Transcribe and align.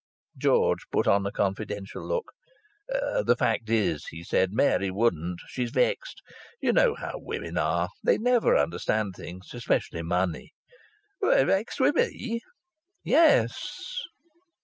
George 0.35 0.87
put 0.91 1.05
on 1.05 1.23
a 1.27 1.31
confidential 1.31 2.03
look. 2.03 2.31
"The 2.87 3.35
fact 3.37 3.69
is," 3.69 4.03
said 4.23 4.49
he, 4.49 4.55
"Mary 4.55 4.89
wouldn't. 4.89 5.41
She's 5.47 5.69
vexed. 5.69 6.23
You 6.59 6.73
know 6.73 6.95
how 6.95 7.11
women 7.17 7.55
are. 7.59 7.87
They 8.03 8.17
never 8.17 8.57
understand 8.57 9.13
things 9.15 9.53
especially 9.53 10.01
money." 10.01 10.53
"Vexed 11.23 11.79
with 11.79 11.93
me?" 11.93 12.41
"Yes." 13.03 14.01